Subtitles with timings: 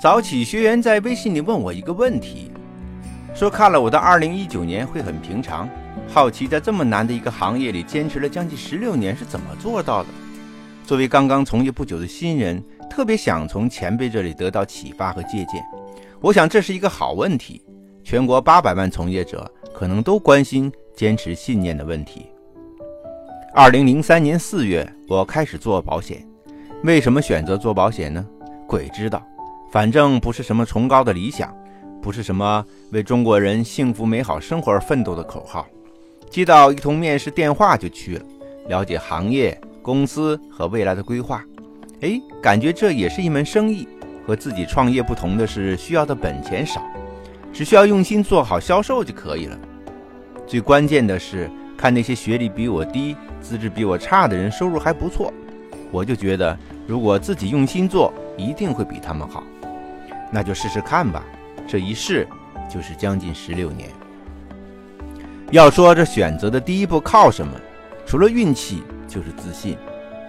[0.00, 2.50] 早起学员在微信里问我一个问题，
[3.34, 5.68] 说看了我的2019年会很平常，
[6.08, 10.08] 好奇在这么难的一个行业里坚持了将近十六年是怎么做到的。
[10.86, 15.62] 作为刚刚从业不久的新人，特别想从前辈这里得到启发和借鉴。
[16.22, 17.62] 我想这是一个好问题，
[18.02, 22.24] 全国八百万从业者可能都关心坚持信念的问题。
[23.54, 26.26] 2003年4月，我开始做保险，
[26.84, 28.26] 为什么选择做保险呢？
[28.66, 29.22] 鬼知道。
[29.70, 31.54] 反正不是什么崇高的理想，
[32.02, 35.66] 不是什么为中国人幸福美好生活而奋斗的口号。
[36.28, 38.24] 接到一通面试电话就去了，
[38.68, 41.44] 了解行业、公司和未来的规划。
[42.00, 43.86] 哎，感觉这也是一门生意。
[44.26, 46.80] 和自己创业不同的是，需要的本钱少，
[47.52, 49.58] 只需要用心做好销售就可以了。
[50.46, 55.32] 最关键的是，看那些学历比我低、资质比我差的人收入还不错，
[55.90, 59.42] 我就觉得如果自己用心做，一定会比他们好。
[60.30, 61.24] 那就试试看吧，
[61.66, 62.26] 这一试
[62.72, 63.88] 就是将近十六年。
[65.50, 67.52] 要说这选择的第一步靠什么？
[68.06, 69.76] 除了运气，就是自信。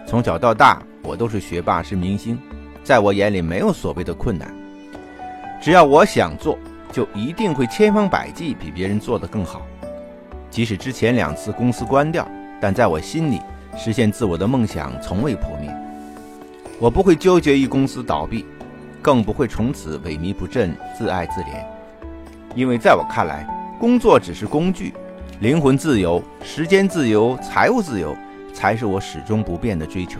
[0.08, 2.38] 从小到大，我都是学霸，是明星，
[2.84, 4.52] 在我眼里没有所谓的困难。
[5.62, 6.58] 只要我想做，
[6.92, 9.62] 就一定会千方百计比别人做得更好。
[10.50, 12.28] 即使之前两次公司关掉，
[12.60, 13.40] 但在我心里，
[13.78, 15.72] 实现自我的梦想从未破灭。
[16.80, 18.44] 我不会纠结于公司倒闭。
[19.02, 21.66] 更不会从此萎靡不振、自爱自怜，
[22.56, 23.48] 因为在我看来，
[23.80, 24.94] 工作只是工具，
[25.40, 28.16] 灵魂自由、时间自由、财务自由
[28.54, 30.20] 才是我始终不变的追求。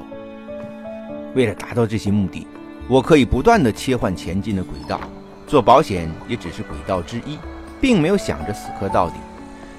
[1.36, 2.48] 为了达到这些目的，
[2.90, 5.00] 我可以不断的切换前进的轨道，
[5.46, 7.38] 做保险也只是轨道之一，
[7.80, 9.16] 并没有想着死磕到底。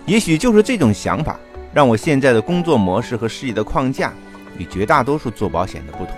[0.07, 1.39] 也许就是这种想法，
[1.75, 4.13] 让我现在的工作模式和事业的框架
[4.59, 6.15] 与绝大多数做保险的不同，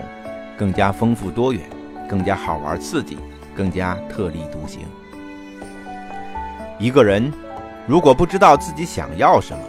[0.57, 1.61] 更加丰富多元。
[2.07, 3.17] 更加好玩刺激，
[3.55, 4.81] 更加特立独行。
[6.77, 7.31] 一个人
[7.87, 9.63] 如果不知道自己想要什么，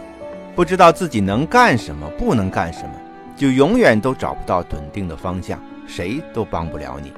[0.55, 2.91] 不知道自己能干什么、不能干什么，
[3.35, 7.13] 就永远都找不到笃定的方向，谁都帮不了你。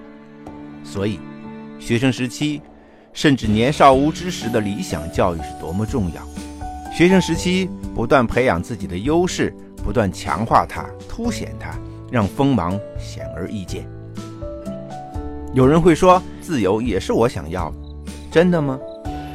[0.84, 1.20] 所以，
[1.80, 2.62] 学生时期
[3.14, 6.22] 甚至年少无知时的理想教育是多么重要。
[6.92, 11.72] 学生时期不断培养自己的优势，不断强化它、凸显它，
[12.12, 13.88] 让锋芒显而易见。
[15.52, 17.78] 有人会说，自由也是我想要的，
[18.32, 18.80] 真的吗？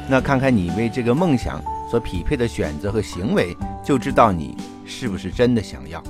[0.07, 1.61] 那看看你为这个梦想
[1.91, 4.55] 所匹配的选择和行为，就知道你
[4.85, 6.01] 是不是真的想要。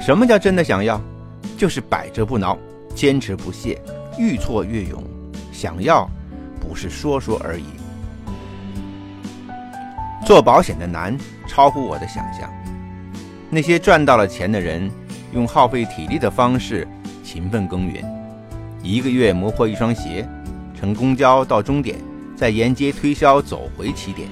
[0.00, 1.00] 什么叫真的想要？
[1.58, 2.56] 就是百折不挠，
[2.94, 3.82] 坚持不懈，
[4.16, 5.02] 愈挫愈勇。
[5.50, 6.08] 想要，
[6.60, 7.64] 不是说说而已。
[10.24, 12.48] 做保险的难，超乎我的想象。
[13.50, 14.88] 那些赚到了钱的人，
[15.32, 16.86] 用耗费体力的方式，
[17.24, 18.19] 勤奋耕耘。
[18.82, 20.26] 一个月磨破一双鞋，
[20.74, 21.96] 乘公交到终点，
[22.34, 24.26] 再沿街推销走回起点。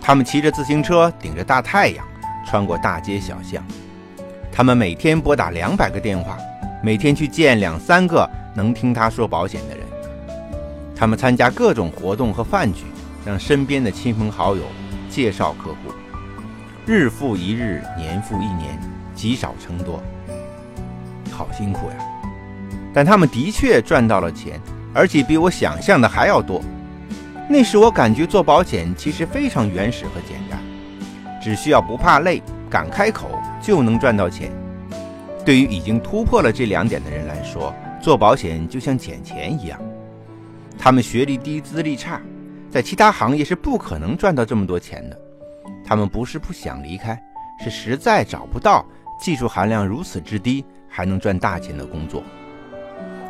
[0.00, 2.06] 他们骑着自行车，顶着大太阳，
[2.46, 3.64] 穿过大街小巷。
[4.52, 6.38] 他们每天拨打两百个电话，
[6.82, 9.84] 每天去见两三个能听他说保险的人。
[10.94, 12.84] 他们参加各种活动和饭局，
[13.26, 14.62] 让身边的亲朋好友
[15.10, 15.76] 介绍客户。
[16.86, 18.78] 日复一日，年复一年，
[19.14, 20.00] 积少成多，
[21.32, 21.96] 好辛苦呀！
[22.94, 24.60] 但他们的确赚到了钱，
[24.94, 26.62] 而且比我想象的还要多。
[27.50, 30.58] 那时我感觉做保险其实非常原始和简单，
[31.42, 33.28] 只需要不怕累、敢开口
[33.60, 34.50] 就能赚到钱。
[35.44, 39.78] 对于已经突破了这两点的人来说，做保险就像捡钱一样。
[40.78, 42.20] 他们学历低、资历差，
[42.70, 45.20] 在其他行业是不可能赚到这么多钱的。
[45.84, 47.20] 他们不是不想离开，
[47.62, 48.86] 是实在找不到
[49.20, 52.22] 技术含量如此之低还能赚大钱的工作。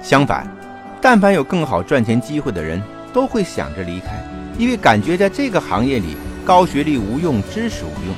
[0.04, 0.46] 相反，
[1.00, 2.80] 但凡有更好赚钱机会的人，
[3.10, 4.22] 都会想着离开，
[4.58, 6.14] 因为感觉在这个行业里，
[6.44, 8.14] 高学历无用，知识无用，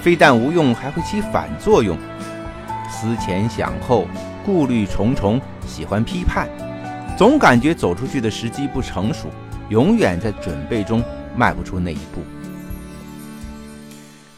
[0.00, 1.94] 非但无用，还会起反作用。
[2.90, 4.06] 思前想后，
[4.46, 6.48] 顾虑重重，喜欢批判，
[7.18, 9.28] 总感觉走出去的时机不成熟，
[9.68, 11.04] 永远在准备中，
[11.36, 12.22] 迈不出那一步。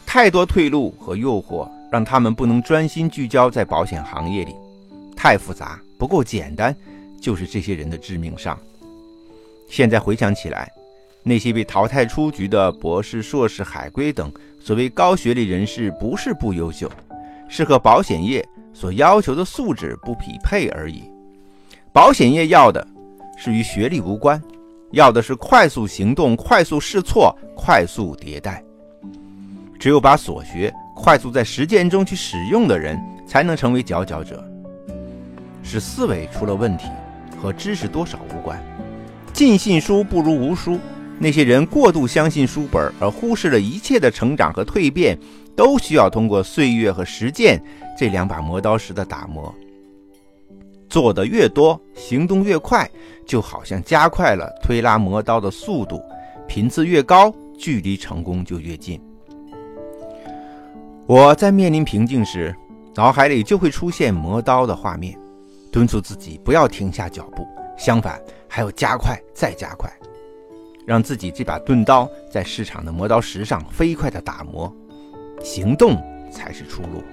[0.05, 4.53] 太多退路和诱惑，让他们不能专心聚焦在保险行业里，
[5.21, 6.73] 太复杂，不够简单，
[7.19, 8.57] 就是这些人的致命伤。
[9.67, 10.71] 现在回想起来，
[11.23, 14.31] 那些被淘汰出局的博士、硕士、海归等
[14.61, 16.89] 所谓高学历人士，不是不优秀，
[17.49, 21.03] 是和保险业所要求的素质不匹配而已。
[21.91, 22.87] 保险业要的
[23.37, 24.41] 是与学历无关，
[24.91, 28.63] 要的是快速行动、快速试错、快速迭代。
[29.77, 34.41] 只有把所学快速在实践中去使用的人，才能成为佼佼者。
[35.63, 36.87] 是思维出了问题，
[37.41, 38.61] 和知识多少无关。
[39.33, 40.79] 尽信书不如无书。
[41.21, 45.19] 那些人过度相信书本，而忽视了一切的成长和蜕变，
[45.53, 47.61] 都需要通过岁月和实践
[47.97, 49.53] 这两把磨刀石的打磨。
[50.89, 52.89] 做的越多，行动越快，
[53.25, 56.01] 就好像加快了推拉磨刀的速度，
[56.47, 58.99] 频次越高，距离成功就越近。
[61.05, 62.55] 我在面临瓶颈时，
[62.95, 65.19] 脑海里就会出现磨刀的画面，
[65.71, 69.91] 敦促自己不要停下脚步，相反还要加快再加快，
[70.85, 74.73] 让自己这把钝刀在市场的磨刀石上飞快地打磨。
[75.41, 75.95] 行动
[76.31, 77.03] 才是出路。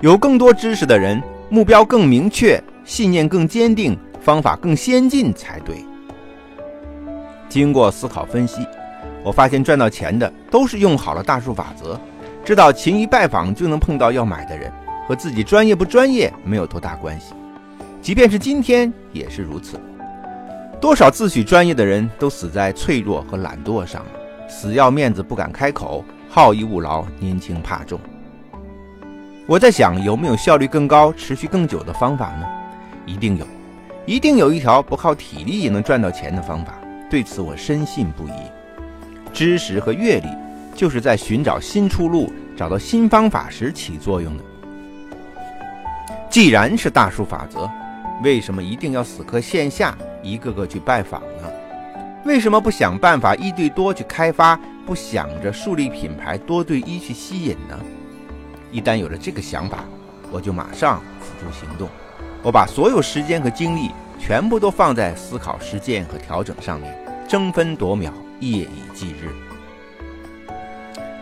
[0.00, 5.76] 有更多知识的人，目标更明确，信念更坚定，方法更先进才对。
[7.48, 8.66] 经过思考分析，
[9.22, 11.98] 我发现赚到钱的都是用好了大数法则。
[12.44, 14.70] 知道勤于拜访就能碰到要买的人，
[15.06, 17.34] 和自己专业不专业没有多大关系。
[18.00, 19.80] 即便是今天也是如此。
[20.80, 24.10] 多少自诩专业的人都死在脆弱和懒惰上了，
[24.48, 27.98] 死要面子不敢开口，好逸恶劳，年轻怕重。
[29.46, 32.46] 我在想，有没有效率更高、持续更久的方法呢？
[33.06, 33.46] 一定有，
[34.06, 36.74] 一定有一条不靠体力也能赚到钱的方法。
[37.10, 38.32] 对此我深信不疑。
[39.32, 40.28] 知识和阅历。
[40.76, 44.42] 就是在寻找新出路、找到新方法时起作用的。
[46.34, 47.70] 既然是大数法则，
[48.24, 51.48] 为什么一定要死磕线下，一个个去拜访呢？
[52.24, 57.78] 为什么不想办法一对多去开发，不想着树立品牌多对一去吸引呢？
[58.72, 59.84] 一旦有了这个想法，
[60.32, 61.88] 我就马上付诸行动。
[62.42, 66.92] 我把所有时间和精力全部都放在思考、实践和调整上面，
[67.28, 69.30] 争分夺秒，夜以继日。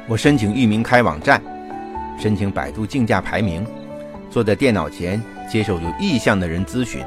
[0.09, 1.39] 我申请域名开网站，
[2.19, 3.63] 申请百度竞价排名，
[4.33, 7.05] 坐在电脑前接受有意向的人咨询。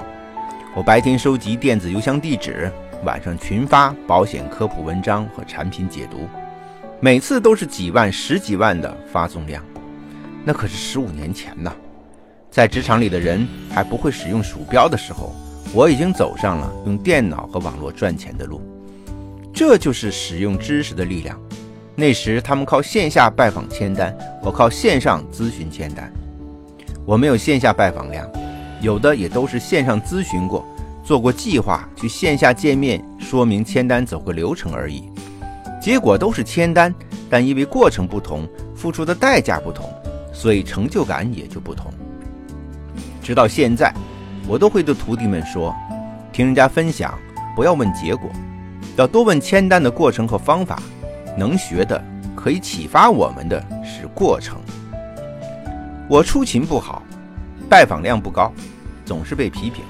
[0.76, 2.72] 我白天收集电子邮箱地址，
[3.04, 6.30] 晚上群发保险科普文章和产品解读，
[7.00, 9.64] 每次都是几万、十几万的发送量。
[10.44, 11.74] 那可是十五年前呐，
[12.52, 15.34] 在职场里的人还不会使用鼠标的时候，
[15.74, 18.62] 我已经走上了用电脑和网络赚钱的路。
[19.52, 21.42] 这就是使用知识的力量。
[21.96, 26.14] 那时他们靠线下拜访签单，我靠线上咨询签单。
[27.06, 28.28] 我没有线下拜访量，
[28.82, 30.66] 有的也都是线上咨询过，
[31.04, 35.04] 做过计划，去线下见面说明签单走个流程而已。
[35.80, 36.94] 结果都是签单，
[37.30, 39.88] 但因为过程不同，付出的代价不同，
[40.34, 41.94] 所以成就感也就不同。
[43.22, 43.94] 直到现在，
[44.48, 45.76] 我都会对徒弟们说：
[46.34, 47.14] 听人家分享，
[47.56, 48.32] 不要问结果，
[48.96, 50.82] 要多问签单的过程和方法。
[51.38, 52.04] 能学的，
[52.36, 54.58] 可以启发我们的是过程。
[56.08, 57.02] 我出勤不好，
[57.68, 58.54] 拜访量不高，
[59.04, 59.84] 总是被批评。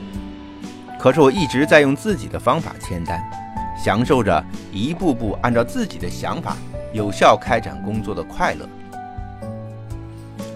[0.97, 3.21] 可是我一直在用自己的方法签单，
[3.77, 4.41] 享受着
[4.71, 6.55] 一步步按照自己的想法
[6.93, 8.65] 有效开展工作的快乐。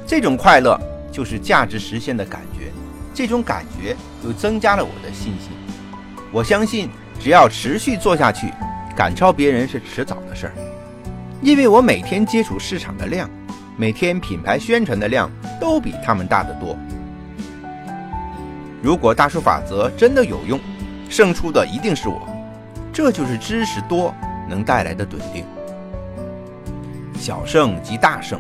[0.08, 0.80] 这种快乐
[1.12, 2.72] 就是价值实现的感觉，
[3.14, 5.52] 这种感觉又增加了我的信心。
[6.32, 6.90] 我相信，
[7.20, 8.54] 只要持续做下去，
[8.96, 10.54] 赶超别人是迟早的事儿。
[11.42, 13.30] 因为我每天接触市场的量，
[13.78, 16.78] 每天品牌宣传的量都比他们大得多。
[18.82, 20.60] 如果大数法则真的有用，
[21.10, 22.28] 胜出的一定是我。
[22.94, 24.14] 这就是知识多
[24.50, 25.44] 能带来的笃定。
[27.14, 28.40] 小胜即大胜，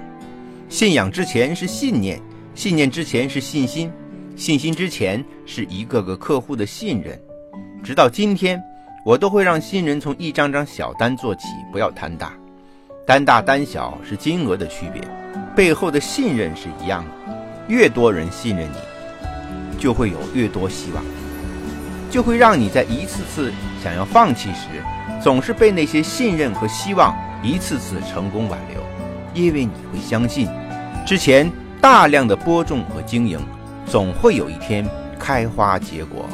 [0.70, 2.20] 信仰之前是信念，
[2.56, 3.92] 信念之前是信心，
[4.36, 7.20] 信心之前是一个个客户的信任。
[7.84, 8.62] 直到今天，
[9.06, 12.34] 我都会让新人从一张张小单做起，不要贪大。
[13.06, 15.02] 单大单小是金额的区别，
[15.60, 17.34] 背后的信任是一样的。
[17.68, 18.78] 越多人信任你，
[19.78, 21.04] 就会有越多希望，
[22.10, 23.52] 就会让你在一次次
[23.84, 24.82] 想要放弃时，
[25.22, 27.14] 总是被那些信任和希望
[27.44, 28.82] 一次次成功挽留。
[29.34, 30.48] 因为你会相信，
[31.06, 31.52] 之前
[31.82, 33.38] 大量的播种和经营，
[33.86, 34.88] 总会有一天
[35.20, 36.26] 开花结果。